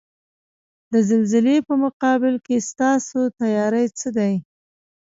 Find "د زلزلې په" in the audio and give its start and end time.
0.91-1.73